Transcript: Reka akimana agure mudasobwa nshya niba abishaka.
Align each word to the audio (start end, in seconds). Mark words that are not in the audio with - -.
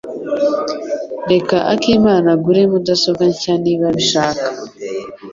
Reka 1.31 1.57
akimana 1.73 2.27
agure 2.35 2.61
mudasobwa 2.71 3.23
nshya 3.31 3.53
niba 3.63 3.85
abishaka. 3.91 4.45